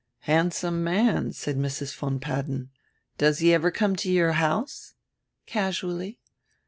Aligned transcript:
"Handsome 0.21 0.83
man," 0.83 1.31
said 1.31 1.57
Mrs. 1.57 1.95
von 1.95 2.19
Padden. 2.19 2.71
"Does 3.19 3.37
he 3.37 3.53
ever 3.53 3.69
come 3.69 3.95
to 3.97 4.11
your 4.11 4.31
house?" 4.31 4.95
"Casually." 5.45 6.17